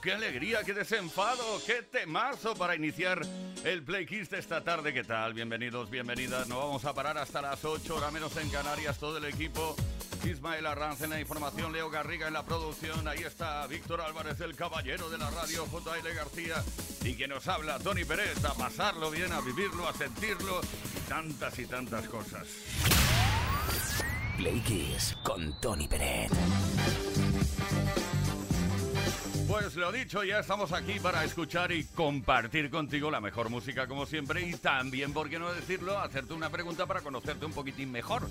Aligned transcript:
Qué 0.00 0.12
alegría, 0.12 0.62
qué 0.64 0.74
desenfado, 0.74 1.60
qué 1.66 1.82
temazo 1.82 2.54
para 2.54 2.74
iniciar 2.74 3.20
el 3.64 3.82
Play 3.82 4.06
Kiss 4.06 4.30
de 4.30 4.38
esta 4.38 4.62
tarde. 4.62 4.92
¿Qué 4.92 5.04
tal? 5.04 5.34
Bienvenidos, 5.34 5.90
bienvenidas. 5.90 6.48
No 6.48 6.58
vamos 6.58 6.84
a 6.84 6.94
parar 6.94 7.18
hasta 7.18 7.42
las 7.42 7.64
8, 7.64 7.96
hora 7.96 8.10
menos 8.10 8.36
en 8.36 8.48
Canarias, 8.50 8.98
todo 8.98 9.18
el 9.18 9.24
equipo. 9.24 9.76
Ismael 10.24 10.66
Arranz 10.66 11.02
en 11.02 11.10
la 11.10 11.20
información, 11.20 11.72
Leo 11.72 11.88
Garriga 11.88 12.26
en 12.26 12.34
la 12.34 12.44
producción. 12.44 13.06
Ahí 13.06 13.20
está 13.20 13.66
Víctor 13.66 14.00
Álvarez, 14.00 14.40
el 14.40 14.56
caballero 14.56 15.08
de 15.08 15.18
la 15.18 15.30
radio, 15.30 15.66
J.L. 15.66 16.14
García. 16.14 16.62
Y 17.04 17.14
quien 17.14 17.30
nos 17.30 17.46
habla, 17.48 17.78
Tony 17.78 18.04
Pérez, 18.04 18.44
a 18.44 18.54
pasarlo 18.54 19.10
bien, 19.10 19.32
a 19.32 19.40
vivirlo, 19.40 19.88
a 19.88 19.92
sentirlo. 19.92 20.60
Y 20.96 21.08
tantas 21.08 21.58
y 21.58 21.66
tantas 21.66 22.08
cosas. 22.08 22.46
Play 24.36 24.60
Kiss 24.60 25.16
con 25.22 25.58
Tony 25.60 25.88
Pérez. 25.88 26.30
Pues 29.58 29.74
lo 29.74 29.90
dicho, 29.90 30.22
ya 30.22 30.40
estamos 30.40 30.70
aquí 30.72 31.00
para 31.00 31.24
escuchar 31.24 31.72
y 31.72 31.84
compartir 31.84 32.68
contigo 32.68 33.10
la 33.10 33.22
mejor 33.22 33.48
música 33.48 33.86
como 33.86 34.04
siempre 34.04 34.42
y 34.42 34.52
también, 34.52 35.14
por 35.14 35.30
qué 35.30 35.38
no 35.38 35.50
decirlo, 35.50 35.98
hacerte 35.98 36.34
una 36.34 36.50
pregunta 36.50 36.84
para 36.84 37.00
conocerte 37.00 37.46
un 37.46 37.54
poquitín 37.54 37.90
mejor. 37.90 38.28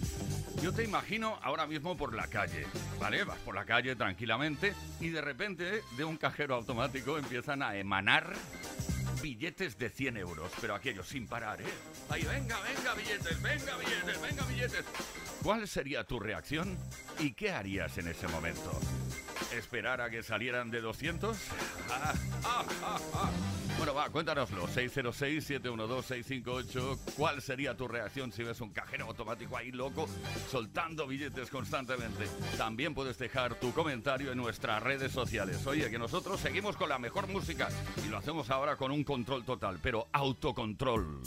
Yo 0.62 0.72
te 0.72 0.84
imagino 0.84 1.40
ahora 1.42 1.66
mismo 1.66 1.98
por 1.98 2.14
la 2.14 2.28
calle, 2.28 2.68
¿vale? 3.00 3.24
Vas 3.24 3.40
por 3.40 3.56
la 3.56 3.66
calle 3.66 3.96
tranquilamente 3.96 4.76
y 5.00 5.10
de 5.10 5.20
repente 5.20 5.82
de 5.98 6.04
un 6.04 6.16
cajero 6.16 6.54
automático 6.54 7.18
empiezan 7.18 7.64
a 7.64 7.76
emanar 7.76 8.32
billetes 9.24 9.80
de 9.80 9.90
100 9.90 10.18
euros, 10.18 10.52
pero 10.62 10.76
aquellos 10.76 11.08
sin 11.08 11.26
parar, 11.26 11.60
¿eh? 11.60 11.74
Ahí, 12.10 12.22
venga, 12.22 12.60
venga, 12.62 12.94
billetes, 12.94 13.42
venga, 13.42 13.76
billetes, 13.78 14.22
venga, 14.22 14.44
billetes. 14.46 14.86
¿Cuál 15.42 15.68
sería 15.68 16.04
tu 16.04 16.20
reacción 16.20 16.78
y 17.18 17.34
qué 17.34 17.50
harías 17.50 17.98
en 17.98 18.10
ese 18.10 18.28
momento? 18.28 18.80
¿Esperar 19.54 20.02
a 20.02 20.10
que 20.10 20.24
salieran 20.24 20.72
de 20.72 20.82
200? 20.82 21.38
Ah, 21.90 22.14
ah, 22.44 22.66
ah, 23.14 23.32
bueno, 23.78 23.94
va, 23.94 24.10
cuéntanoslo. 24.10 24.68
606-712-658. 24.68 27.00
¿Cuál 27.16 27.42
sería 27.42 27.76
tu 27.76 27.88
reacción 27.88 28.32
si 28.32 28.44
ves 28.44 28.62
un 28.62 28.70
cajero 28.70 29.06
automático 29.06 29.58
ahí 29.58 29.72
loco 29.72 30.08
soltando 30.50 31.08
billetes 31.08 31.50
constantemente? 31.50 32.28
También 32.58 32.94
puedes 32.94 33.18
dejar 33.18 33.56
tu 33.56 33.74
comentario 33.74 34.32
en 34.32 34.38
nuestras 34.38 34.82
redes 34.82 35.12
sociales. 35.12 35.68
Oye, 35.68 35.90
que 35.90 36.00
nosotros 36.00 36.40
seguimos 36.40 36.78
con 36.78 36.88
la 36.90 37.00
mejor 37.00 37.28
música 37.28 37.68
y 38.06 38.10
lo 38.10 38.18
hacemos 38.18 38.50
ahora 38.50 38.78
con 38.78 38.92
un 38.92 39.04
control 39.04 39.44
total, 39.44 39.80
pero 39.82 40.08
autocontrol. 40.14 41.22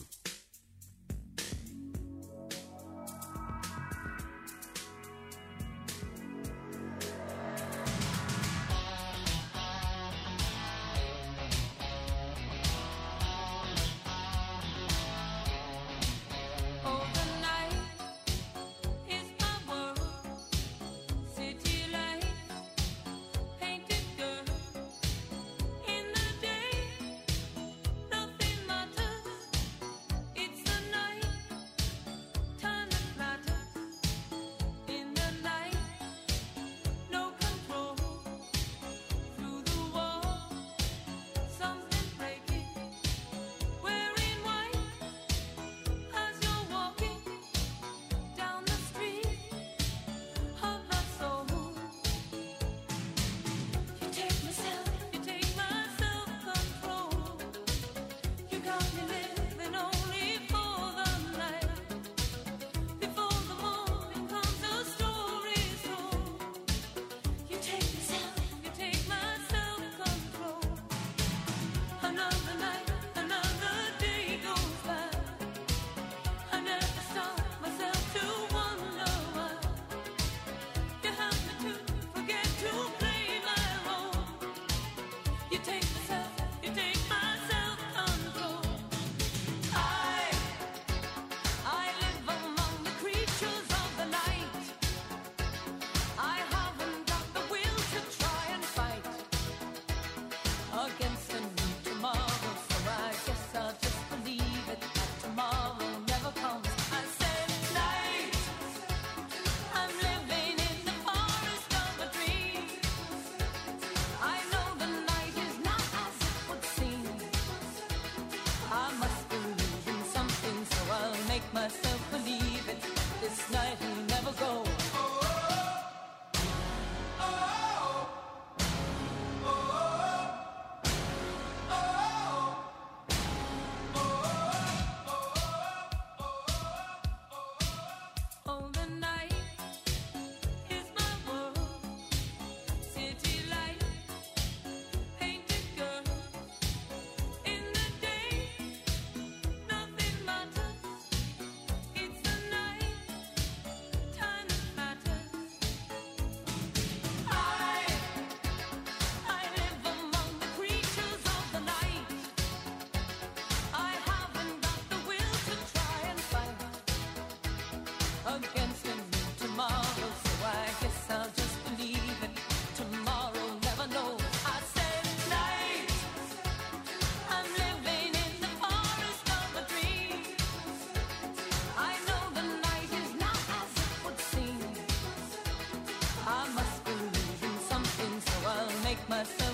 my 189.08 189.22
soul. 189.24 189.47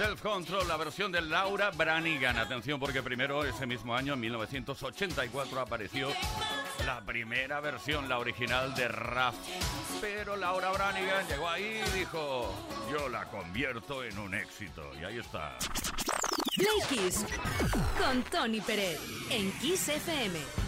Self 0.00 0.22
Control, 0.22 0.66
la 0.66 0.78
versión 0.78 1.12
de 1.12 1.20
Laura 1.20 1.70
Branigan. 1.72 2.38
Atención, 2.38 2.80
porque 2.80 3.02
primero, 3.02 3.44
ese 3.44 3.66
mismo 3.66 3.94
año, 3.94 4.14
en 4.14 4.20
1984, 4.20 5.60
apareció 5.60 6.08
la 6.86 7.02
primera 7.02 7.60
versión, 7.60 8.08
la 8.08 8.18
original 8.18 8.74
de 8.74 8.88
Raf. 8.88 9.34
Pero 10.00 10.36
Laura 10.36 10.70
Branigan 10.72 11.28
llegó 11.28 11.50
ahí 11.50 11.82
y 11.86 11.98
dijo: 11.98 12.50
Yo 12.90 13.10
la 13.10 13.26
convierto 13.26 14.02
en 14.02 14.18
un 14.18 14.34
éxito. 14.34 14.90
Y 14.98 15.04
ahí 15.04 15.18
está. 15.18 15.58
Play 16.56 17.10
con 17.98 18.22
Tony 18.22 18.62
Pérez 18.62 18.98
en 19.28 19.52
Kiss 19.58 19.86
FM. 19.86 20.59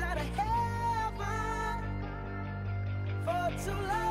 Out 0.00 0.16
of 0.18 0.28
heaven 0.36 1.82
for 3.24 3.50
too 3.64 3.86
long. 3.88 4.05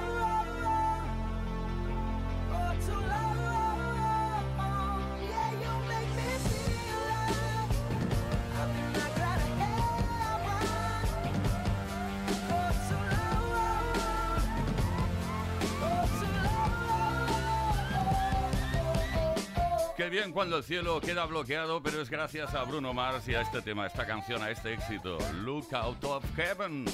Qué 20.05 20.11
bien 20.11 20.33
cuando 20.33 20.57
el 20.57 20.63
cielo 20.63 21.01
queda 21.01 21.25
bloqueado, 21.25 21.81
pero 21.81 21.99
es 21.99 22.11
gracias 22.11 22.53
a 22.53 22.63
Bruno 22.63 22.93
Mars 22.93 23.27
y 23.27 23.33
a 23.33 23.41
este 23.41 23.63
tema, 23.63 23.85
a 23.85 23.87
esta 23.87 24.05
canción, 24.05 24.43
a 24.43 24.51
este 24.51 24.75
éxito. 24.75 25.17
Look 25.41 25.73
Out 25.73 26.03
of 26.03 26.23
Heaven. 26.35 26.85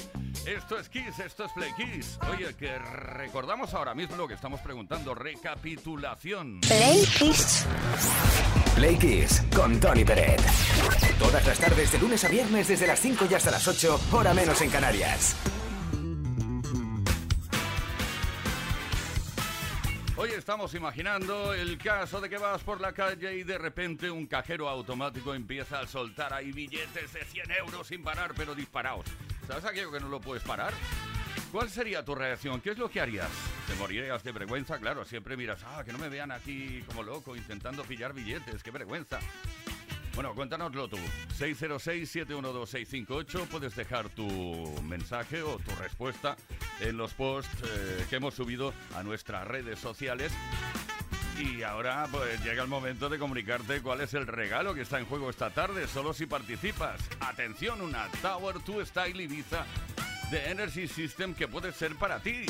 Esto 0.46 0.78
es 0.78 0.88
Kiss, 0.88 1.18
esto 1.18 1.44
es 1.44 1.52
Play 1.52 1.72
Kiss. 1.76 2.18
Oye, 2.32 2.54
que 2.54 2.78
recordamos 2.78 3.74
ahora 3.74 3.94
mismo 3.94 4.16
lo 4.16 4.26
que 4.26 4.32
estamos 4.32 4.62
preguntando. 4.62 5.14
Recapitulación. 5.14 6.62
Play 6.62 7.04
Kiss. 7.18 7.66
Play 8.76 8.96
Kiss 8.96 9.42
con 9.54 9.78
Tony 9.78 10.06
Peret. 10.06 10.40
Todas 11.18 11.46
las 11.46 11.58
tardes 11.58 11.92
de 11.92 11.98
lunes 11.98 12.24
a 12.24 12.28
viernes 12.28 12.66
desde 12.66 12.86
las 12.86 12.98
5 12.98 13.26
y 13.30 13.34
hasta 13.34 13.50
las 13.50 13.68
8, 13.68 14.00
hora 14.12 14.32
menos 14.32 14.58
en 14.62 14.70
Canarias. 14.70 15.36
estamos 20.52 20.74
imaginando 20.74 21.54
el 21.54 21.78
caso 21.78 22.20
de 22.20 22.28
que 22.28 22.36
vas 22.36 22.62
por 22.62 22.78
la 22.78 22.92
calle 22.92 23.38
y 23.38 23.42
de 23.42 23.56
repente 23.56 24.10
un 24.10 24.26
cajero 24.26 24.68
automático 24.68 25.34
empieza 25.34 25.80
a 25.80 25.86
soltar 25.86 26.34
ahí 26.34 26.52
billetes 26.52 27.10
de 27.10 27.24
100 27.24 27.52
euros 27.52 27.86
sin 27.86 28.02
parar, 28.02 28.34
pero 28.36 28.54
disparaos. 28.54 29.06
¿Sabes 29.48 29.64
aquello 29.64 29.90
que 29.90 30.00
no 30.00 30.08
lo 30.08 30.20
puedes 30.20 30.42
parar? 30.42 30.74
¿Cuál 31.50 31.70
sería 31.70 32.04
tu 32.04 32.14
reacción? 32.14 32.60
¿Qué 32.60 32.72
es 32.72 32.76
lo 32.76 32.90
que 32.90 33.00
harías? 33.00 33.30
¿Te 33.66 33.74
morirías 33.76 34.22
de 34.22 34.32
vergüenza? 34.32 34.78
Claro, 34.78 35.06
siempre 35.06 35.38
miras, 35.38 35.64
ah, 35.64 35.84
que 35.86 35.92
no 35.92 35.96
me 35.96 36.10
vean 36.10 36.30
aquí 36.30 36.82
como 36.86 37.02
loco 37.02 37.34
intentando 37.34 37.82
pillar 37.84 38.12
billetes, 38.12 38.62
qué 38.62 38.70
vergüenza. 38.70 39.20
Bueno, 40.14 40.34
cuéntanoslo 40.34 40.88
tú. 40.88 40.98
606-712-658. 41.38 43.48
Puedes 43.48 43.74
dejar 43.74 44.10
tu 44.10 44.28
mensaje 44.82 45.40
o 45.42 45.58
tu 45.58 45.74
respuesta 45.76 46.36
en 46.80 46.98
los 46.98 47.14
posts 47.14 47.50
eh, 47.64 48.04
que 48.10 48.16
hemos 48.16 48.34
subido 48.34 48.74
a 48.94 49.02
nuestras 49.02 49.46
redes 49.46 49.78
sociales. 49.78 50.30
Y 51.40 51.62
ahora 51.62 52.06
pues 52.10 52.44
llega 52.44 52.62
el 52.62 52.68
momento 52.68 53.08
de 53.08 53.18
comunicarte 53.18 53.80
cuál 53.80 54.02
es 54.02 54.12
el 54.12 54.26
regalo 54.26 54.74
que 54.74 54.82
está 54.82 54.98
en 54.98 55.06
juego 55.06 55.30
esta 55.30 55.48
tarde, 55.50 55.88
solo 55.88 56.12
si 56.12 56.26
participas. 56.26 57.00
Atención, 57.20 57.80
una 57.80 58.06
Tower 58.20 58.56
2 58.64 58.86
Style 58.86 59.22
Ibiza 59.22 59.64
de 60.30 60.50
Energy 60.50 60.86
System 60.86 61.34
que 61.34 61.48
puede 61.48 61.72
ser 61.72 61.96
para 61.96 62.20
ti. 62.20 62.44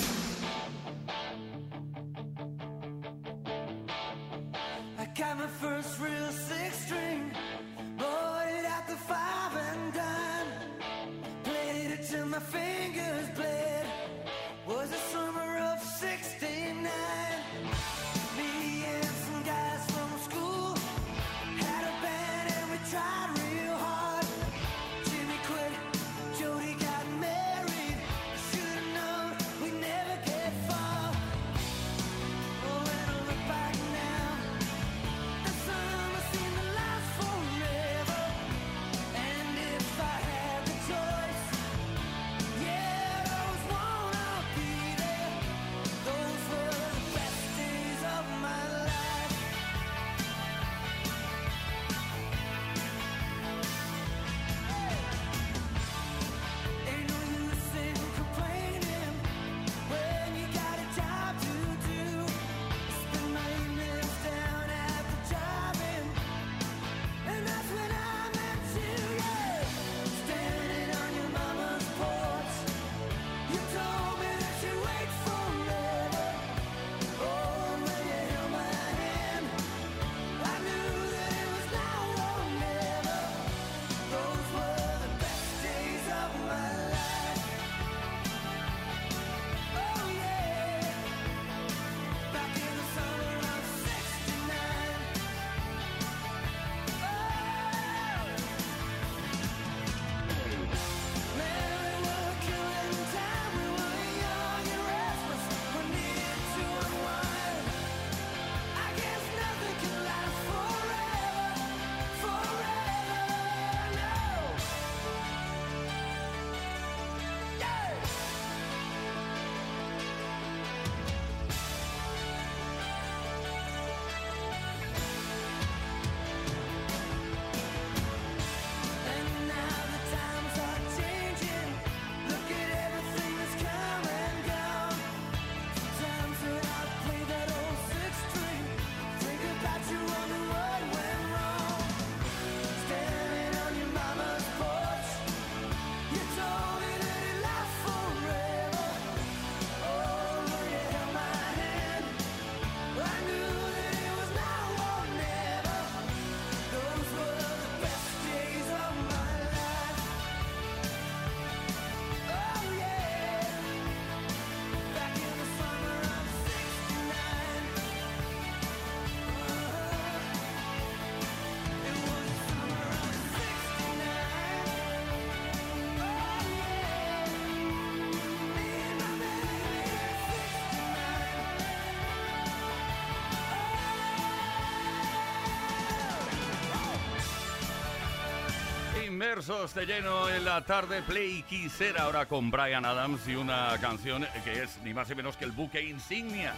versos 189.36 189.72
de 189.74 189.86
lleno 189.86 190.28
en 190.28 190.44
la 190.44 190.62
tarde 190.62 191.00
Play 191.00 191.42
Quisera 191.44 192.02
ahora 192.02 192.26
con 192.26 192.50
Brian 192.50 192.84
Adams 192.84 193.26
y 193.26 193.34
una 193.34 193.78
canción 193.80 194.26
que 194.44 194.62
es 194.62 194.76
ni 194.84 194.92
más 194.92 195.08
ni 195.08 195.14
menos 195.14 195.38
que 195.38 195.46
el 195.46 195.52
buque 195.52 195.80
insignia 195.80 196.52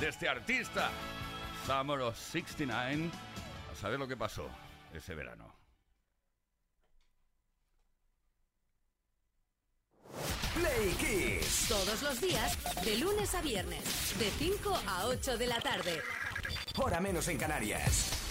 de 0.00 0.08
este 0.08 0.26
artista, 0.26 0.88
Summer 1.66 2.00
of 2.00 2.16
69. 2.16 3.10
A 3.70 3.76
saber 3.76 3.98
lo 3.98 4.08
que 4.08 4.16
pasó 4.16 4.48
ese 4.94 5.14
verano. 5.14 5.52
Play 10.54 10.90
Kiss. 10.98 11.66
Todos 11.68 12.02
los 12.02 12.20
días, 12.22 12.84
de 12.86 12.96
lunes 12.96 13.34
a 13.34 13.42
viernes, 13.42 14.18
de 14.18 14.30
5 14.30 14.80
a 14.86 15.06
8 15.08 15.36
de 15.36 15.46
la 15.46 15.60
tarde. 15.60 16.00
Hora 16.78 17.00
menos 17.00 17.28
en 17.28 17.36
Canarias. 17.36 18.27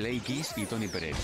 Play 0.00 0.18
Kiss 0.20 0.54
y 0.56 0.64
Tony 0.64 0.88
Pérez. 0.88 1.14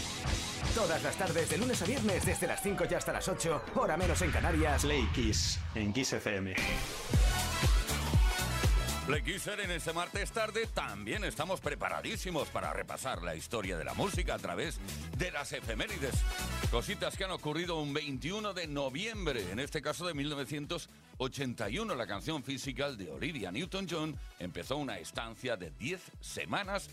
Todas 0.75 1.03
las 1.03 1.17
tardes, 1.17 1.49
de 1.49 1.57
lunes 1.57 1.81
a 1.81 1.87
viernes, 1.87 2.27
desde 2.27 2.47
las 2.47 2.63
5 2.63 2.85
y 2.91 2.95
hasta 2.95 3.11
las 3.11 3.27
8, 3.27 3.63
hora 3.77 3.97
menos 3.97 4.21
en 4.21 4.31
Canarias. 4.31 4.83
Play 4.83 5.09
Kiss 5.15 5.59
en 5.75 5.95
Kiss 5.95 6.13
FM. 6.13 6.55
Play 9.07 9.23
Kisser 9.23 9.61
en 9.61 9.71
este 9.71 9.93
martes 9.93 10.33
tarde 10.33 10.67
también 10.75 11.23
estamos 11.23 11.61
preparadísimos 11.61 12.49
para 12.49 12.73
repasar 12.73 13.23
la 13.23 13.37
historia 13.37 13.79
de 13.79 13.85
la 13.85 13.95
música 13.95 14.35
a 14.35 14.39
través 14.39 14.81
de 15.17 15.31
las 15.31 15.53
efemérides. 15.53 16.17
Cositas 16.73 17.17
que 17.17 17.23
han 17.23 17.31
ocurrido 17.31 17.81
un 17.81 17.95
21 17.95 18.53
de 18.53 18.67
noviembre, 18.67 19.49
en 19.53 19.61
este 19.61 19.81
caso 19.81 20.09
de 20.09 20.15
1981. 20.15 21.95
La 21.95 22.07
canción 22.09 22.43
Physical 22.43 22.99
de 22.99 23.09
Olivia 23.09 23.53
Newton-John 23.53 24.19
empezó 24.41 24.77
una 24.77 24.99
estancia 24.99 25.57
de 25.57 25.71
10 25.71 26.01
semanas 26.21 26.91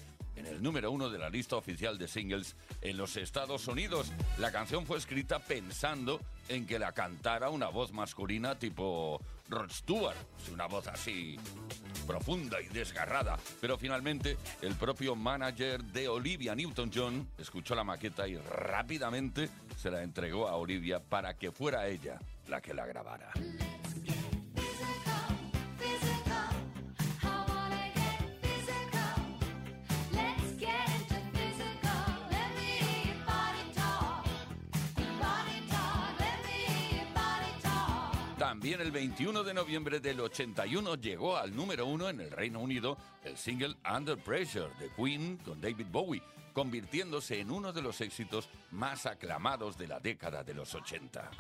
número 0.63 0.89
uno 0.89 1.09
de 1.09 1.19
la 1.19 1.29
lista 1.29 1.57
oficial 1.57 1.97
de 1.97 2.07
singles 2.07 2.55
en 2.81 2.97
los 2.97 3.17
Estados 3.17 3.67
Unidos. 3.67 4.11
La 4.39 4.51
canción 4.51 4.85
fue 4.85 4.97
escrita 4.97 5.39
pensando 5.39 6.21
en 6.47 6.65
que 6.65 6.79
la 6.79 6.93
cantara 6.93 7.49
una 7.49 7.67
voz 7.67 7.91
masculina 7.91 8.57
tipo 8.57 9.21
Rod 9.49 9.69
Stewart, 9.69 10.17
una 10.51 10.65
voz 10.67 10.87
así 10.87 11.37
profunda 12.07 12.61
y 12.61 12.67
desgarrada. 12.69 13.37
Pero 13.59 13.77
finalmente 13.77 14.37
el 14.61 14.75
propio 14.75 15.15
manager 15.15 15.83
de 15.83 16.07
Olivia 16.07 16.55
Newton-John 16.55 17.27
escuchó 17.37 17.75
la 17.75 17.83
maqueta 17.83 18.27
y 18.27 18.37
rápidamente 18.37 19.49
se 19.77 19.91
la 19.91 20.01
entregó 20.01 20.47
a 20.47 20.55
Olivia 20.55 21.01
para 21.01 21.35
que 21.35 21.51
fuera 21.51 21.87
ella 21.87 22.19
la 22.47 22.61
que 22.61 22.73
la 22.73 22.85
grabara. 22.85 23.31
También 38.53 38.81
el 38.81 38.91
21 38.91 39.43
de 39.43 39.51
noviembre 39.51 39.99
del 39.99 40.19
81 40.19 40.93
llegó 40.97 41.37
al 41.37 41.55
número 41.55 41.87
uno 41.87 42.07
en 42.07 42.21
el 42.21 42.29
Reino 42.29 42.59
Unido 42.59 42.99
el 43.23 43.35
single 43.35 43.75
Under 43.91 44.15
Pressure 44.15 44.69
de 44.79 44.91
Queen 44.95 45.37
con 45.37 45.59
David 45.59 45.87
Bowie, 45.91 46.21
convirtiéndose 46.53 47.39
en 47.39 47.49
uno 47.49 47.73
de 47.73 47.81
los 47.81 47.99
éxitos 47.99 48.49
más 48.69 49.07
aclamados 49.07 49.75
de 49.75 49.87
la 49.87 49.99
década 49.99 50.43
de 50.43 50.53
los 50.53 50.75
80. 50.75 51.31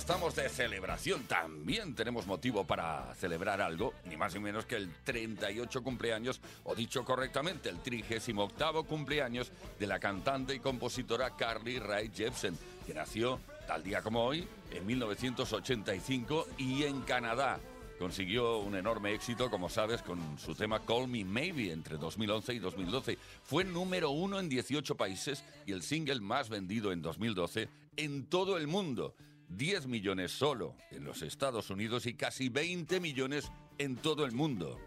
Estamos 0.00 0.34
de 0.34 0.48
celebración. 0.48 1.24
También 1.24 1.94
tenemos 1.94 2.26
motivo 2.26 2.66
para 2.66 3.14
celebrar 3.16 3.60
algo, 3.60 3.92
ni 4.06 4.16
más 4.16 4.32
ni 4.32 4.40
menos 4.40 4.64
que 4.64 4.76
el 4.76 4.90
38 5.04 5.82
cumpleaños, 5.82 6.40
o 6.64 6.74
dicho 6.74 7.04
correctamente, 7.04 7.68
el 7.68 7.80
38 7.80 8.84
cumpleaños 8.84 9.52
de 9.78 9.86
la 9.86 10.00
cantante 10.00 10.54
y 10.54 10.58
compositora 10.58 11.36
Carly 11.36 11.78
Rae 11.78 12.10
Jepsen, 12.14 12.56
que 12.86 12.94
nació 12.94 13.40
tal 13.66 13.82
día 13.82 14.00
como 14.00 14.24
hoy, 14.24 14.48
en 14.70 14.86
1985, 14.86 16.48
y 16.56 16.84
en 16.84 17.02
Canadá. 17.02 17.60
Consiguió 17.98 18.56
un 18.56 18.76
enorme 18.76 19.12
éxito, 19.12 19.50
como 19.50 19.68
sabes, 19.68 20.00
con 20.00 20.38
su 20.38 20.54
tema 20.54 20.80
Call 20.80 21.08
Me 21.08 21.26
Maybe 21.26 21.72
entre 21.72 21.98
2011 21.98 22.54
y 22.54 22.58
2012. 22.58 23.18
Fue 23.42 23.64
número 23.64 24.10
uno 24.12 24.40
en 24.40 24.48
18 24.48 24.96
países 24.96 25.44
y 25.66 25.72
el 25.72 25.82
single 25.82 26.20
más 26.20 26.48
vendido 26.48 26.90
en 26.90 27.02
2012 27.02 27.68
en 27.98 28.24
todo 28.24 28.56
el 28.56 28.66
mundo. 28.66 29.14
10 29.50 29.86
millones 29.88 30.32
solo 30.32 30.76
en 30.90 31.04
los 31.04 31.22
Estados 31.22 31.70
Unidos 31.70 32.06
y 32.06 32.14
casi 32.14 32.48
20 32.48 33.00
millones 33.00 33.50
en 33.78 33.96
todo 33.96 34.24
el 34.24 34.32
mundo. 34.32 34.78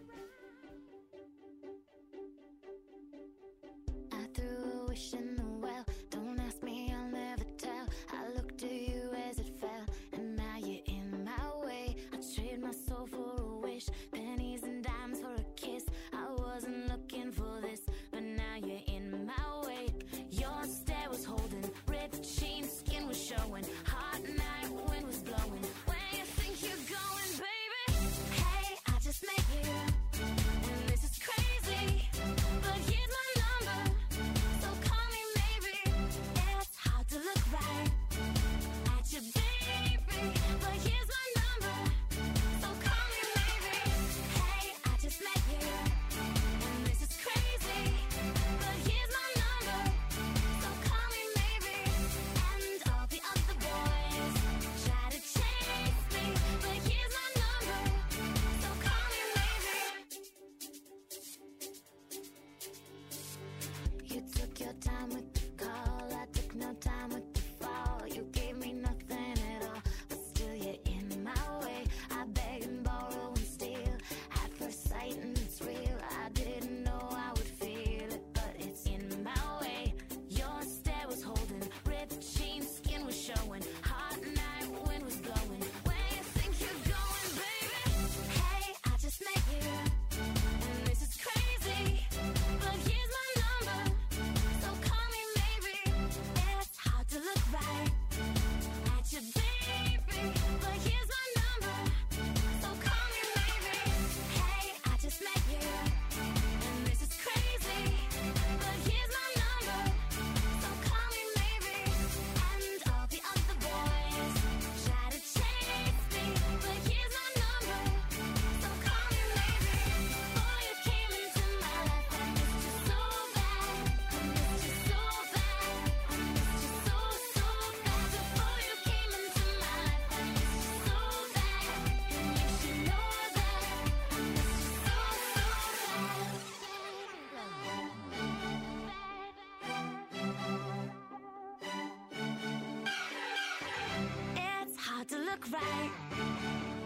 Look 145.33 145.51
right 145.51 145.89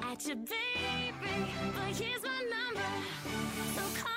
at 0.10 0.26
you, 0.26 0.36
baby, 0.36 1.36
but 1.76 1.96
here's 1.96 2.24
my 2.24 2.42
number, 2.56 2.90
so 3.76 3.82
call 4.02 4.17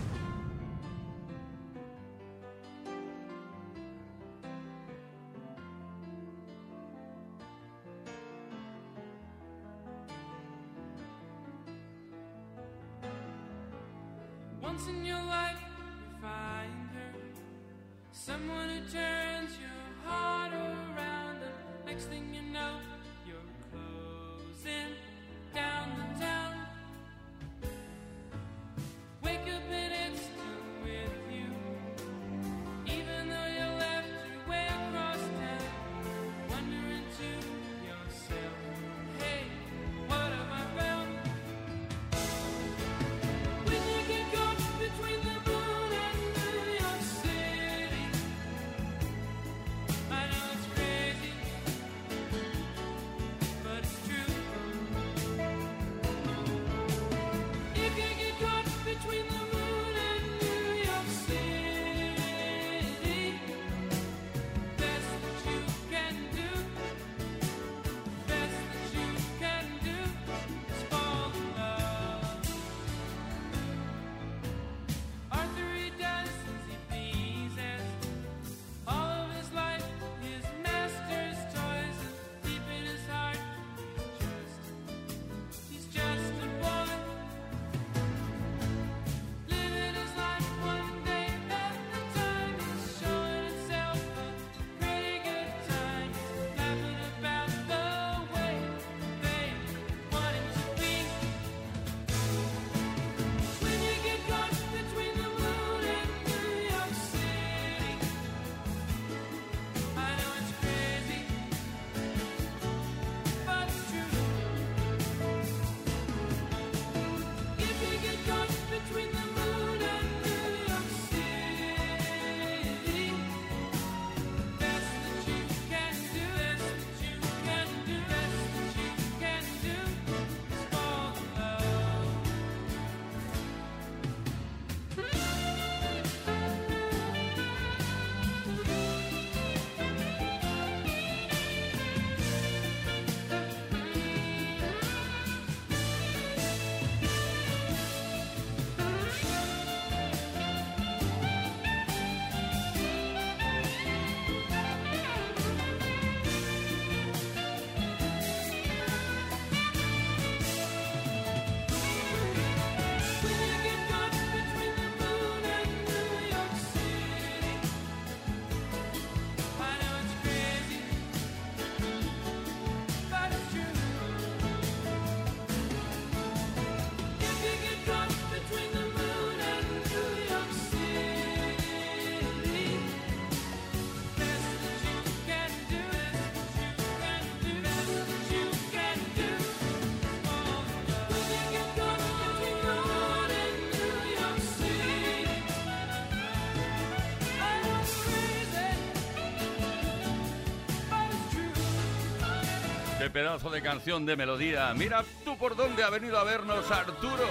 Pedazo 203.11 203.49
de 203.49 203.61
canción 203.61 204.05
de 204.05 204.15
melodía. 204.15 204.73
Mira 204.73 205.03
tú 205.23 205.37
por 205.37 205.55
dónde 205.55 205.83
ha 205.83 205.89
venido 205.89 206.17
a 206.17 206.23
vernos 206.23 206.69
Arturo. 206.71 207.27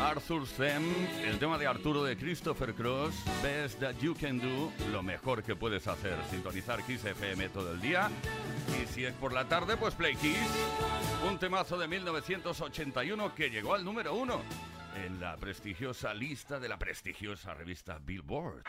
Arthur 0.00 0.46
Them, 0.56 0.84
el 1.24 1.38
tema 1.38 1.56
de 1.56 1.66
Arturo 1.66 2.04
de 2.04 2.16
Christopher 2.16 2.74
Cross, 2.74 3.14
Best 3.42 3.80
That 3.80 3.96
You 4.00 4.14
Can 4.14 4.38
Do, 4.38 4.70
lo 4.92 5.02
mejor 5.02 5.42
que 5.42 5.56
puedes 5.56 5.86
hacer, 5.88 6.16
sintonizar 6.30 6.82
Kiss 6.82 7.04
FM 7.04 7.48
todo 7.48 7.72
el 7.72 7.80
día. 7.80 8.10
Y 8.80 8.86
si 8.92 9.04
es 9.04 9.14
por 9.14 9.32
la 9.32 9.46
tarde, 9.46 9.76
pues 9.76 9.94
Play 9.94 10.14
Kiss, 10.16 10.38
un 11.26 11.38
temazo 11.38 11.78
de 11.78 11.88
1981 11.88 13.34
que 13.34 13.50
llegó 13.50 13.74
al 13.74 13.84
número 13.84 14.14
uno 14.14 14.42
en 15.04 15.18
la 15.20 15.36
prestigiosa 15.36 16.14
lista 16.14 16.60
de 16.60 16.68
la 16.68 16.78
prestigiosa 16.78 17.54
revista 17.54 17.98
Billboard. 17.98 18.62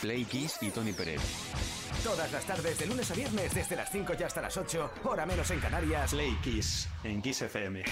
Play 0.00 0.24
Kiss 0.24 0.58
y 0.60 0.70
Tony 0.70 0.92
Pérez. 0.92 1.20
Todas 2.04 2.30
las 2.30 2.44
tardes, 2.44 2.78
de 2.78 2.86
lunes 2.86 3.10
a 3.10 3.14
viernes, 3.14 3.54
desde 3.54 3.76
las 3.76 3.90
5 3.90 4.12
y 4.18 4.22
hasta 4.22 4.42
las 4.42 4.56
8, 4.56 4.90
hora 5.04 5.26
menos 5.26 5.50
en 5.50 5.60
Canarias. 5.60 6.10
Play 6.10 6.36
Kiss 6.42 6.88
en 7.04 7.22
Kiss 7.22 7.42
FM. 7.42 7.82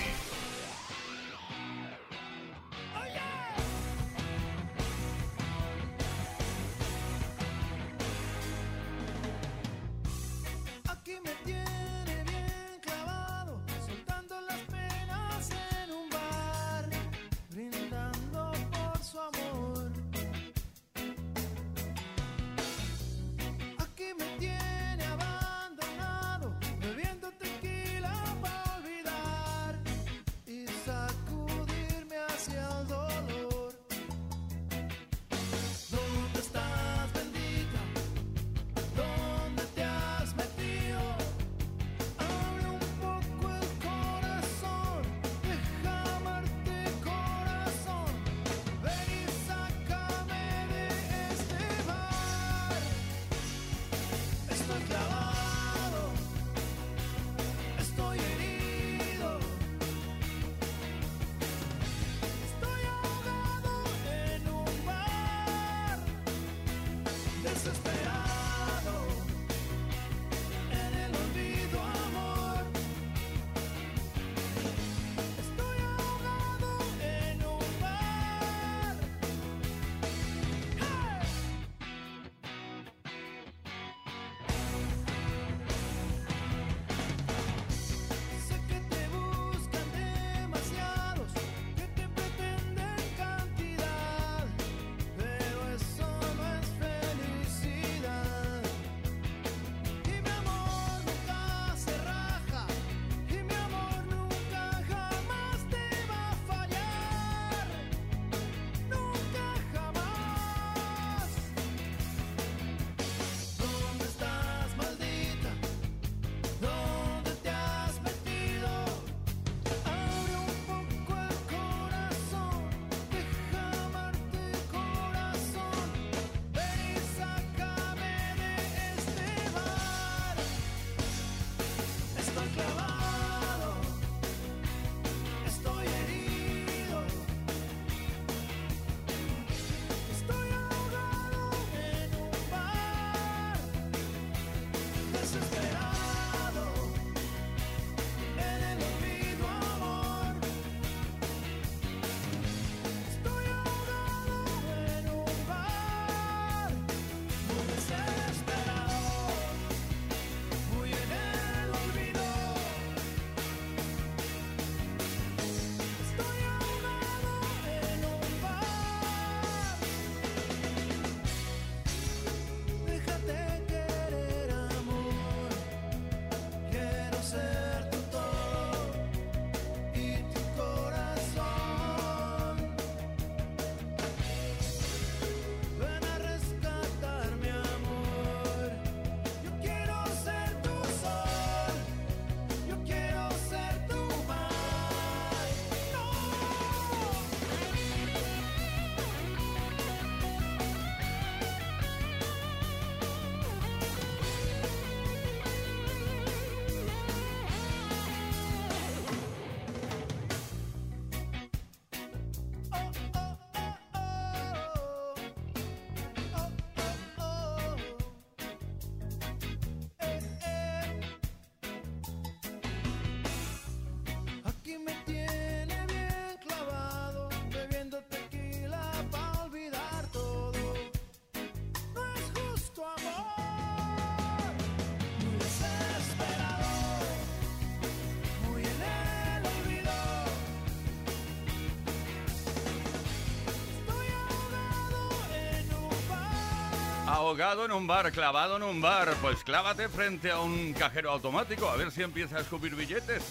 Ahogado 247.15 247.65
en 247.65 247.71
un 247.71 247.87
bar, 247.87 248.11
clavado 248.11 248.57
en 248.57 248.65
un 248.65 248.81
bar. 248.81 249.15
Pues 249.23 249.45
clávate 249.45 249.89
frente 249.89 250.33
a 250.33 250.41
un 250.41 250.73
cajero 250.73 251.13
automático 251.13 251.69
a 251.69 251.77
ver 251.77 251.93
si 251.93 252.03
empieza 252.03 252.39
a 252.39 252.41
escupir 252.41 252.75
billetes. 252.75 253.23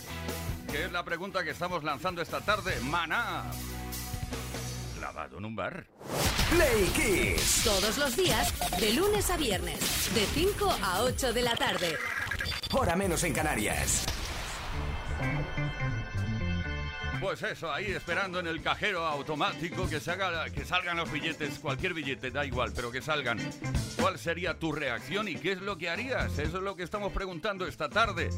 Que 0.72 0.86
es 0.86 0.92
la 0.94 1.04
pregunta 1.04 1.44
que 1.44 1.50
estamos 1.50 1.84
lanzando 1.84 2.22
esta 2.22 2.40
tarde. 2.40 2.80
Maná. 2.80 3.44
Clavado 4.98 5.38
en 5.38 5.44
un 5.44 5.56
bar. 5.58 5.86
Play 6.50 6.86
Kiss. 6.96 7.64
Todos 7.66 7.98
los 7.98 8.16
días, 8.16 8.54
de 8.80 8.94
lunes 8.94 9.30
a 9.30 9.36
viernes, 9.36 10.16
de 10.16 10.26
5 10.28 10.78
a 10.82 11.02
8 11.02 11.34
de 11.34 11.42
la 11.42 11.56
tarde. 11.58 11.98
hora 12.72 12.96
menos 12.96 13.22
en 13.26 13.34
Canarias. 13.34 14.06
Pues 17.34 17.52
eso, 17.52 17.74
ahí 17.74 17.88
esperando 17.88 18.40
en 18.40 18.46
el 18.46 18.62
cajero 18.62 19.08
automático 19.08 19.90
que, 19.90 20.00
se 20.00 20.12
haga, 20.12 20.52
que 20.52 20.64
salgan 20.66 20.98
los 20.98 21.12
billetes, 21.12 21.58
cualquier 21.58 21.96
billete, 21.96 22.30
da 22.30 22.46
igual, 22.46 22.72
pero 22.76 22.92
que 22.92 23.02
salgan. 23.02 23.40
¿Cuál 24.00 24.20
sería 24.20 24.60
tu 24.60 24.72
reacción 24.72 25.28
y 25.28 25.38
qué 25.38 25.54
es 25.54 25.62
lo 25.62 25.76
que 25.76 25.90
harías? 25.90 26.38
Eso 26.38 26.58
es 26.58 26.64
lo 26.64 26.76
que 26.76 26.84
estamos 26.84 27.12
preguntando 27.12 27.66
esta 27.66 27.90
tarde. 27.90 28.30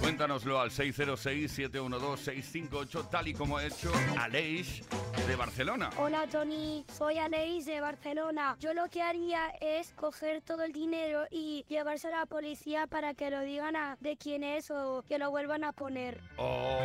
Cuéntanoslo 0.00 0.58
al 0.58 0.70
606-712-658, 0.70 3.10
tal 3.10 3.28
y 3.28 3.34
como 3.34 3.58
ha 3.58 3.66
hecho 3.66 3.92
Aleix 4.16 4.80
de 5.28 5.36
Barcelona. 5.36 5.90
Hola 5.98 6.26
Tony, 6.26 6.86
soy 6.96 7.18
Anaís 7.18 7.66
de 7.66 7.82
Barcelona. 7.82 8.56
Yo 8.60 8.72
lo 8.72 8.88
que 8.88 9.02
haría 9.02 9.50
es 9.60 9.92
coger 9.92 10.40
todo 10.40 10.62
el 10.62 10.72
dinero 10.72 11.26
y 11.30 11.66
llevarse 11.68 12.08
a 12.08 12.20
la 12.20 12.26
policía 12.26 12.86
para 12.86 13.12
que 13.12 13.30
lo 13.30 13.42
digan 13.42 13.76
a 13.76 13.98
de 14.00 14.16
quién 14.16 14.42
es 14.42 14.70
o 14.70 15.04
que 15.06 15.18
lo 15.18 15.30
vuelvan 15.30 15.64
a 15.64 15.72
poner. 15.72 16.18
Oh, 16.38 16.78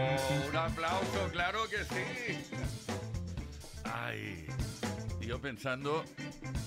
un 0.49 0.55
aplauso, 0.57 1.29
claro 1.31 1.59
que 1.69 1.85
sí. 1.85 2.55
Ay, 3.85 4.45
yo 5.21 5.39
pensando 5.39 6.03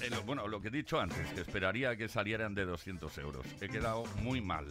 en 0.00 0.10
lo, 0.10 0.22
bueno, 0.22 0.46
lo 0.48 0.60
que 0.60 0.68
he 0.68 0.70
dicho 0.70 1.00
antes, 1.00 1.26
que 1.32 1.40
esperaría 1.40 1.96
que 1.96 2.08
salieran 2.08 2.54
de 2.54 2.64
200 2.64 3.18
euros. 3.18 3.46
He 3.60 3.68
quedado 3.68 4.04
muy 4.22 4.40
mal. 4.40 4.66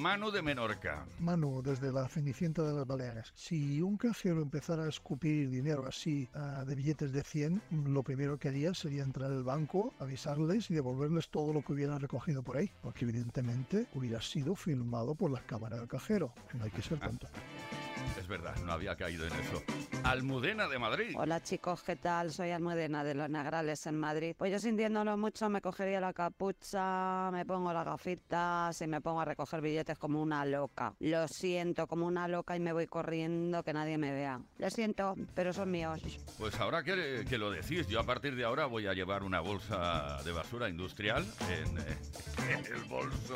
Manu 0.00 0.30
de 0.30 0.42
Menorca. 0.42 1.06
Manu, 1.18 1.62
desde 1.62 1.92
la 1.92 2.08
Cenicienta 2.08 2.62
de 2.62 2.74
las 2.74 2.86
Baleares. 2.86 3.32
Si 3.34 3.80
un 3.80 3.96
cajero 3.96 4.42
empezara 4.42 4.84
a 4.84 4.88
escupir 4.88 5.50
dinero 5.50 5.86
así 5.86 6.28
ah, 6.34 6.64
de 6.66 6.74
billetes 6.74 7.12
de 7.12 7.22
100, 7.22 7.62
lo 7.86 8.02
primero 8.02 8.38
que 8.38 8.48
haría 8.48 8.74
sería 8.74 9.02
entrar 9.02 9.30
al 9.30 9.44
banco, 9.44 9.94
avisarles 9.98 10.70
y 10.70 10.74
devolverles 10.74 11.28
todo 11.28 11.52
lo 11.52 11.62
que 11.62 11.72
hubieran 11.72 12.00
recogido 12.00 12.42
por 12.42 12.56
ahí. 12.56 12.70
Porque 12.82 13.04
evidentemente 13.04 13.86
hubiera 13.94 14.20
sido 14.20 14.54
filmado 14.54 15.14
por 15.14 15.30
las 15.30 15.42
cámaras 15.42 15.80
del 15.80 15.88
cajero. 15.88 16.32
No 16.54 16.64
hay 16.64 16.70
que 16.70 16.82
ser 16.82 16.98
tonto. 16.98 17.28
Es 18.18 18.28
verdad, 18.28 18.56
no 18.64 18.72
había 18.72 18.96
caído 18.96 19.26
en 19.26 19.32
eso. 19.34 19.62
Almudena 20.02 20.68
de 20.68 20.78
Madrid. 20.78 21.14
Hola 21.16 21.42
chicos, 21.42 21.82
¿qué 21.82 21.96
tal? 21.96 22.32
Soy 22.32 22.50
Almudena 22.50 23.04
de 23.04 23.14
Los 23.14 23.28
Negrales 23.28 23.86
en 23.86 23.98
Madrid. 23.98 24.34
Pues 24.36 24.52
yo 24.52 24.58
sintiéndolo 24.58 25.16
mucho 25.16 25.48
me 25.48 25.60
cogería 25.60 26.00
la 26.00 26.12
capucha, 26.12 27.30
me 27.30 27.44
pongo 27.44 27.72
las 27.72 27.84
gafitas 27.84 28.80
y 28.80 28.86
me 28.86 29.00
pongo 29.00 29.20
a 29.20 29.24
recoger 29.24 29.60
billetes 29.60 29.98
como 29.98 30.22
una 30.22 30.44
loca. 30.44 30.94
Lo 31.00 31.28
siento, 31.28 31.86
como 31.86 32.06
una 32.06 32.26
loca 32.28 32.56
y 32.56 32.60
me 32.60 32.72
voy 32.72 32.86
corriendo 32.86 33.62
que 33.62 33.72
nadie 33.72 33.98
me 33.98 34.12
vea. 34.12 34.40
Lo 34.58 34.70
siento, 34.70 35.14
pero 35.34 35.52
son 35.52 35.70
míos. 35.70 36.00
Pues 36.38 36.58
ahora 36.60 36.82
que, 36.82 37.24
que 37.28 37.38
lo 37.38 37.50
decís, 37.50 37.86
yo 37.88 38.00
a 38.00 38.04
partir 38.04 38.34
de 38.34 38.44
ahora 38.44 38.66
voy 38.66 38.86
a 38.86 38.94
llevar 38.94 39.22
una 39.22 39.40
bolsa 39.40 40.22
de 40.24 40.32
basura 40.32 40.68
industrial 40.68 41.24
en, 41.50 41.78
eh, 41.78 41.98
en 42.50 42.66
el 42.74 42.84
bolso, 42.84 43.34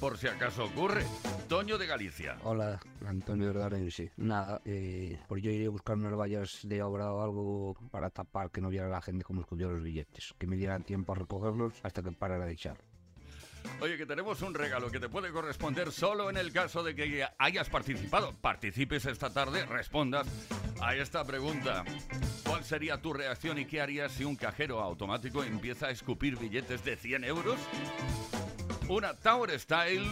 por 0.00 0.16
si 0.16 0.28
acaso 0.28 0.64
ocurre. 0.64 1.04
Toño 1.48 1.78
de 1.78 1.86
Galicia. 1.86 2.36
Hola, 2.44 2.78
Antonio 3.06 3.52
de 3.52 3.58
Orense. 3.98 4.12
Nada, 4.16 4.60
eh, 4.64 5.18
pues 5.28 5.42
yo 5.42 5.50
iría 5.50 5.68
a 5.68 5.70
buscar 5.70 5.96
unas 5.96 6.14
vallas 6.14 6.60
de 6.62 6.82
obra 6.82 7.12
o 7.12 7.22
algo 7.22 7.76
para 7.90 8.10
tapar 8.10 8.50
que 8.50 8.60
no 8.60 8.68
viera 8.68 8.88
la 8.88 9.02
gente 9.02 9.24
como 9.24 9.40
escondió 9.40 9.70
los 9.70 9.82
billetes. 9.82 10.34
Que 10.38 10.46
me 10.46 10.56
dieran 10.56 10.84
tiempo 10.84 11.12
a 11.12 11.16
recogerlos 11.16 11.74
hasta 11.82 12.02
que 12.02 12.12
parara 12.12 12.46
de 12.46 12.52
echar. 12.52 12.76
Oye, 13.80 13.96
que 13.96 14.06
tenemos 14.06 14.40
un 14.42 14.54
regalo 14.54 14.90
que 14.90 15.00
te 15.00 15.08
puede 15.08 15.30
corresponder 15.30 15.92
solo 15.92 16.30
en 16.30 16.36
el 16.36 16.52
caso 16.52 16.82
de 16.82 16.94
que 16.94 17.26
hayas 17.38 17.68
participado. 17.68 18.32
Participes 18.40 19.04
esta 19.06 19.30
tarde, 19.32 19.66
respondas 19.66 20.26
a 20.80 20.94
esta 20.94 21.24
pregunta. 21.24 21.84
¿Cuál 22.44 22.64
sería 22.64 23.02
tu 23.02 23.12
reacción 23.12 23.58
y 23.58 23.66
qué 23.66 23.80
harías 23.80 24.12
si 24.12 24.24
un 24.24 24.36
cajero 24.36 24.80
automático 24.80 25.42
empieza 25.42 25.88
a 25.88 25.90
escupir 25.90 26.38
billetes 26.38 26.84
de 26.84 26.96
100 26.96 27.24
euros? 27.24 27.58
Una 28.88 29.14
Tower 29.14 29.58
Style... 29.58 30.08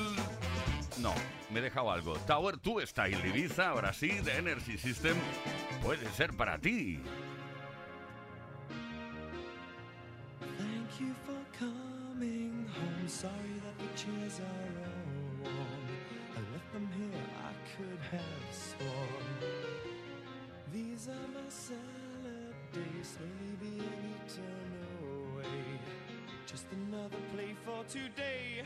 No, 0.98 1.12
me 1.50 1.60
he 1.60 1.62
dejado 1.62 1.90
algo. 1.90 2.14
Tower 2.26 2.56
2 2.56 2.86
Style 2.86 3.28
Ibiza, 3.28 3.68
ahora 3.68 3.92
sí, 3.92 4.08
de 4.08 4.36
Energy 4.36 4.78
System, 4.78 5.16
puede 5.82 6.08
ser 6.12 6.32
para 6.34 6.58
ti. 6.58 6.98
Thank 10.40 11.00
you 11.00 11.14
for 11.26 11.36
coming 11.58 12.66
home. 12.68 13.08
Sorry 13.08 13.60
that 13.62 13.76
the 13.78 13.88
chairs 13.94 14.40
are 14.40 14.72
all 14.84 15.52
warm. 15.52 15.86
I 16.34 16.40
left 16.52 16.72
them 16.72 16.88
here, 16.96 17.22
I 17.44 17.52
could 17.76 18.00
have 18.10 18.50
sworn. 18.50 19.26
These 20.72 21.08
are 21.08 21.28
my 21.34 21.48
salad 21.48 22.54
days, 22.72 23.16
slowly 23.16 23.56
being 23.60 24.16
eaten 24.24 24.72
away. 25.02 25.80
Just 26.46 26.66
another 26.72 27.20
play 27.34 27.54
for 27.64 27.84
today. 27.84 28.64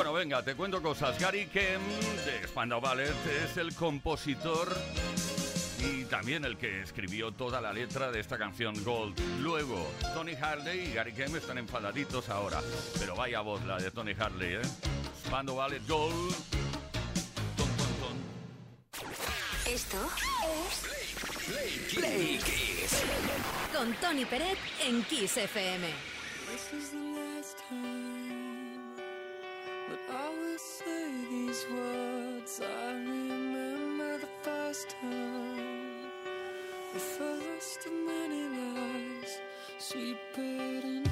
Bueno, 0.00 0.14
venga, 0.14 0.42
te 0.42 0.54
cuento 0.54 0.80
cosas. 0.80 1.18
Gary 1.18 1.44
Kemp 1.48 1.84
de 2.24 2.48
Spandau 2.48 2.80
Ballet 2.80 3.12
es 3.44 3.58
el 3.58 3.74
compositor 3.74 4.74
y 5.78 6.04
también 6.06 6.46
el 6.46 6.56
que 6.56 6.80
escribió 6.80 7.32
toda 7.32 7.60
la 7.60 7.70
letra 7.70 8.10
de 8.10 8.18
esta 8.18 8.38
canción 8.38 8.82
Gold. 8.82 9.20
Luego, 9.42 9.92
Tony 10.14 10.32
Harley 10.32 10.86
y 10.86 10.94
Gary 10.94 11.12
Kemp 11.12 11.36
están 11.36 11.58
enfadaditos 11.58 12.30
ahora, 12.30 12.62
pero 12.98 13.14
vaya 13.14 13.42
voz 13.42 13.62
la 13.66 13.76
de 13.76 13.90
Tony 13.90 14.14
Harley, 14.18 14.54
¿eh? 14.54 14.62
Spandau 15.26 15.56
Ballet 15.56 15.86
Gold. 15.86 16.34
Esto 19.66 19.98
es 20.64 20.80
Play, 21.46 21.86
Play, 21.94 22.38
Kiss. 22.38 23.02
Con 23.76 23.92
Tony 24.00 24.24
Peret 24.24 24.56
en 24.82 25.02
Kiss 25.04 25.36
FM. 25.36 25.88
This 26.50 26.72
is 26.72 26.90
the 26.90 26.96
last 26.96 27.58
time. 27.68 27.99
But 29.90 29.98
I 30.08 30.28
will 30.28 30.58
say 30.58 31.10
these 31.28 31.66
words 31.74 32.60
I 32.62 32.92
remember 32.92 34.18
the 34.18 34.28
first 34.44 34.94
time. 35.02 36.12
The 36.92 37.00
first 37.00 37.86
of 37.86 37.92
many 38.06 38.42
lies 38.56 39.40
She 39.80 40.16
put 40.32 40.84
in 40.84 41.09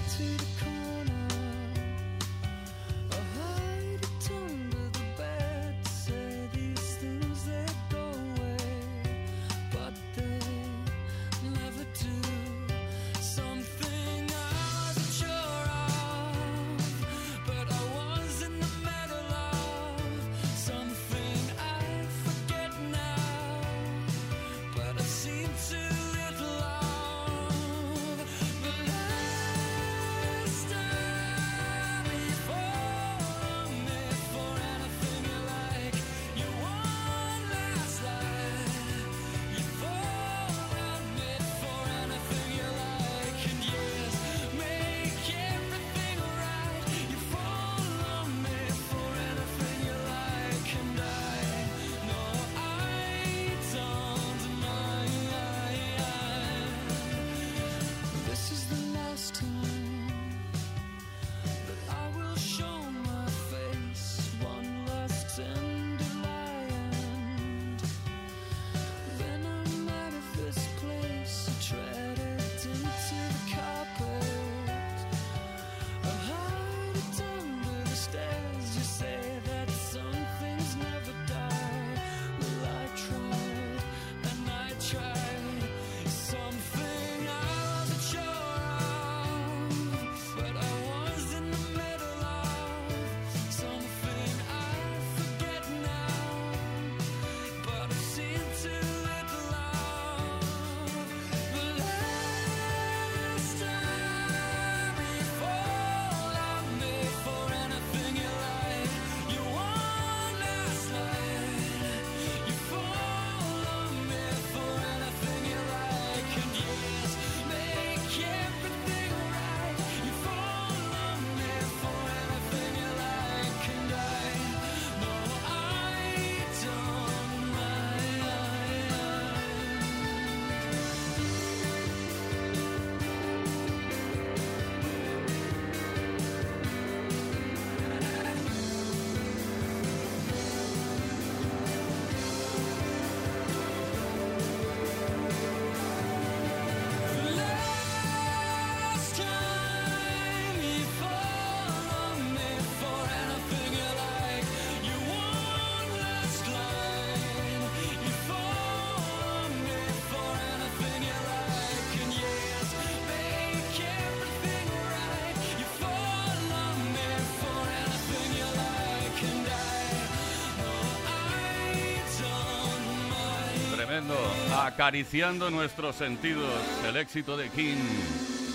acariciando 174.57 175.51
nuestros 175.51 175.97
sentidos. 175.97 176.51
El 176.87 176.97
éxito 176.97 177.37
de 177.37 177.49
King, 177.51 177.77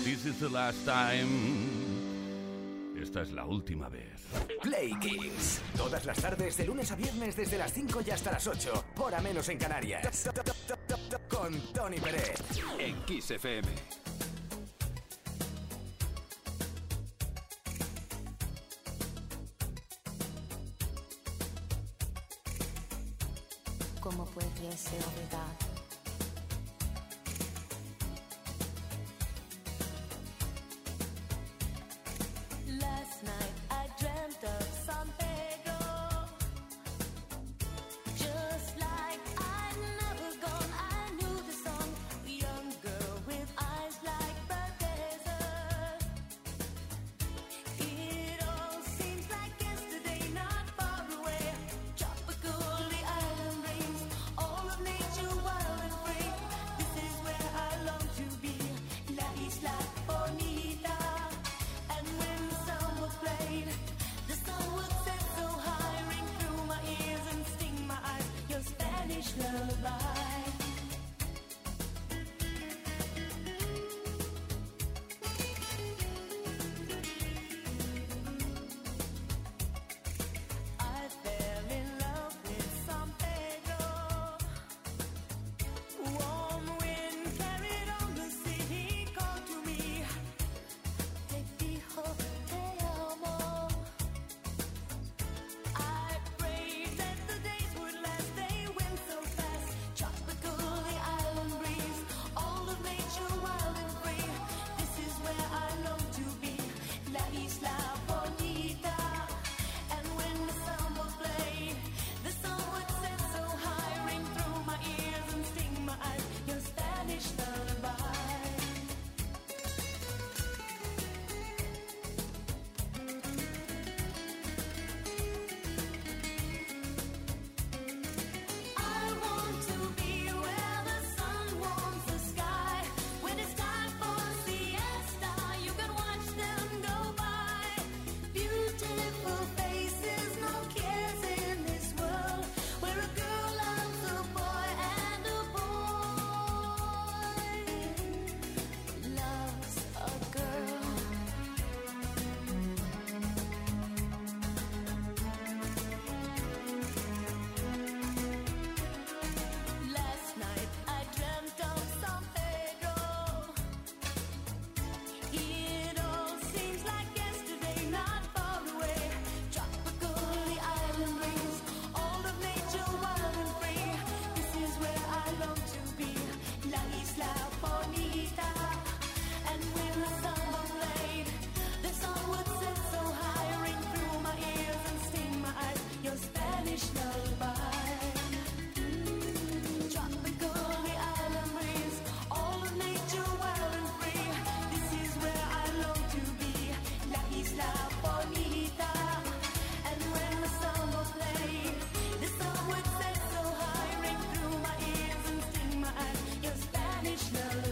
This 0.04 0.26
is 0.26 0.38
the 0.38 0.50
last 0.50 0.84
time. 0.84 1.26
Esta 3.00 3.22
es 3.22 3.32
la 3.32 3.44
última 3.44 3.88
vez. 3.88 4.14
Play 4.62 4.92
Kings, 5.00 5.60
todas 5.76 6.04
las 6.04 6.20
tardes 6.20 6.56
de 6.56 6.66
lunes 6.66 6.90
a 6.90 6.96
viernes 6.96 7.36
desde 7.36 7.58
las 7.58 7.72
5 7.72 8.00
y 8.06 8.10
hasta 8.10 8.32
las 8.32 8.46
8, 8.46 8.84
hora 8.98 9.20
menos 9.20 9.48
en 9.48 9.58
Canarias. 9.58 10.30
Con 11.28 11.58
Tony 11.72 12.00
Pérez 12.00 12.34
en 12.78 12.96
Kiss 13.04 13.30
FM. 13.30 14.03
your 24.64 24.72
silver 24.72 25.20
dot. 25.30 25.63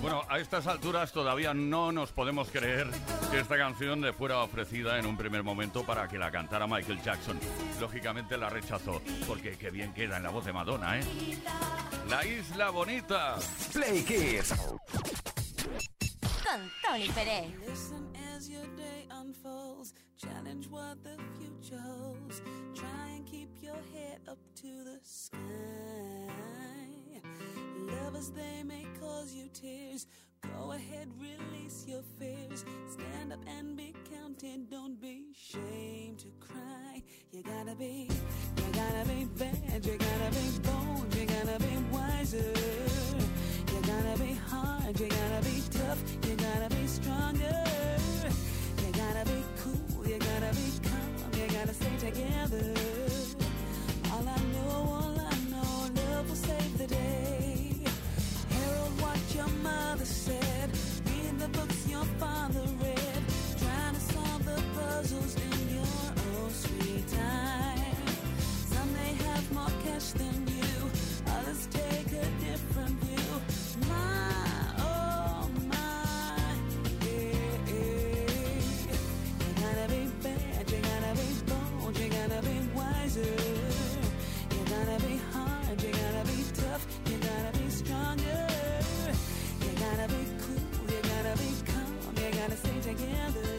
Bueno, 0.03 0.23
a 0.29 0.41
estas 0.41 0.67
alturas 0.67 1.13
todavía 1.13 1.55
no 1.55 1.93
nos 1.93 2.11
podemos 2.11 2.51
creer 2.51 2.89
que 3.31 3.39
esta 3.39 3.57
canción 3.57 4.01
le 4.01 4.13
fuera 4.13 4.43
ofrecida 4.43 4.99
en 4.99 5.07
un 5.07 5.17
primer 5.17 5.45
momento 5.45 5.85
para 5.85 6.09
que 6.09 6.19
la 6.19 6.33
cantara 6.33 6.67
Michael 6.67 7.01
Jackson. 7.01 7.39
Lógicamente 7.81 8.37
la 8.37 8.51
rechazó, 8.51 9.01
porque 9.29 9.57
qué 9.57 9.71
bien 9.71 9.95
queda 9.95 10.17
en 10.17 10.25
la 10.25 10.31
voz 10.31 10.45
de 10.45 10.53
Madonna, 10.53 10.99
¿eh? 10.99 11.05
La 12.11 12.27
Isla 12.27 12.71
Bonita. 12.71 13.37
Play 13.73 14.03
Kids. 14.03 14.53
Con 16.43 16.71
Tony 16.83 17.09
Pérez. 17.11 17.55
Listen 17.65 18.13
as 18.35 18.49
your 18.49 18.67
day 18.77 19.07
unfolds. 19.09 19.95
Challenge 20.17 20.67
what 20.69 20.97
the 21.05 21.17
future 21.39 21.81
holds. 21.81 22.43
Try 22.75 23.15
and 23.17 23.25
keep 23.25 23.51
your 23.63 23.79
head 23.95 24.21
up 24.29 24.39
to 24.57 24.85
the 24.85 24.99
sky. 25.05 26.62
Lovers, 27.91 28.31
they 28.31 28.63
may 28.65 28.87
cause 29.01 29.35
you 29.35 29.49
tears. 29.53 30.07
Go 30.57 30.73
ahead, 30.73 31.09
release 31.21 31.85
your 31.87 32.03
fears. 32.19 32.65
Stand 32.89 33.33
up 33.33 33.41
and 33.59 33.77
be 33.77 33.95
counted. 34.11 34.71
Don't 34.71 35.01
be 35.01 35.27
ashamed 35.33 36.19
to 36.21 36.29
cry. 36.41 37.03
You 37.33 37.43
gotta 37.43 37.75
be, 37.75 38.09
you 38.57 38.73
gotta 38.73 39.09
be 39.09 39.25
bad. 39.25 39.85
You 39.85 39.97
gotta 39.99 40.31
be 40.31 40.59
bold. 40.63 41.15
You 41.15 41.27
gotta 41.27 41.59
be 41.59 41.77
wiser. 41.93 42.53
You 43.73 43.81
gotta 43.81 44.19
be 44.23 44.33
hard, 44.35 45.01
you 45.01 45.09
gotta 45.09 45.45
be 45.45 45.63
tough, 45.71 46.03
you 46.29 46.37
gotta 46.37 46.75
be 46.75 46.87
stronger. 46.87 47.65
You 48.85 48.93
gotta 48.93 49.25
be 49.25 49.43
cool, 49.63 50.07
you 50.07 50.19
gotta 50.19 50.55
be 50.55 50.69
calm, 50.89 51.33
you 51.41 51.47
gotta 51.57 51.75
stay 51.75 51.97
together. 51.99 52.75
All 54.13 54.29
I 54.29 54.37
know, 54.53 54.71
all 54.71 55.19
I 55.19 55.35
know, 55.51 56.03
love 56.11 56.29
will 56.29 56.37
save 56.37 56.79
the 56.79 56.87
day. 56.87 57.42
Mother 59.63 60.05
said, 60.05 60.71
read 61.07 61.39
the 61.39 61.49
books 61.49 61.87
your 61.89 62.05
father 62.19 62.65
read, 62.81 63.23
trying 63.59 63.95
to 63.95 64.01
solve 64.01 64.45
the 64.45 64.63
puzzles 64.75 65.37
in 65.37 65.75
your 65.75 66.05
own 66.41 66.51
sweet 66.51 67.07
time. 67.09 68.07
Some 68.73 68.93
may 68.95 69.15
have 69.27 69.53
more 69.53 69.73
cash 69.85 70.11
than 70.13 70.47
you, 70.49 70.91
others 71.29 71.69
take 71.71 72.13
a 72.13 72.27
different 72.45 72.97
view. 73.05 73.41
My, 73.89 74.75
oh 74.79 75.49
my. 75.69 76.55
You 79.43 79.53
gotta 79.63 79.87
be 79.89 80.03
bad, 80.23 80.71
you 80.71 80.79
gotta 80.91 81.13
be 81.21 81.29
bold, 81.47 81.99
you 81.99 82.09
gotta 82.09 82.43
be 82.43 82.57
wiser. 82.75 83.37
You 84.51 84.61
gotta 84.75 84.99
be 85.07 85.17
hard, 85.33 85.83
you 85.83 85.93
gotta 85.93 86.25
be 86.27 86.45
tough, 86.55 86.87
you 87.07 87.17
gotta 87.19 87.59
be 87.59 87.71
stronger. 87.71 88.52
Together. 92.95 93.52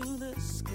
To 0.00 0.16
the 0.16 0.40
sky. 0.40 0.72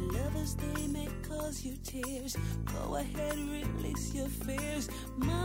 Lovers, 0.00 0.54
they 0.54 0.86
may 0.86 1.08
cause 1.28 1.64
you 1.64 1.76
tears. 1.84 2.36
Go 2.64 2.96
ahead, 2.96 3.36
release 3.36 4.14
your 4.14 4.28
fears. 4.28 4.88
My, 5.16 5.37